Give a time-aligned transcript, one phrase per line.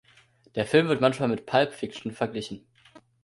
[0.55, 2.65] Der Film wird manchmal mit Pulp Fiction verglichen.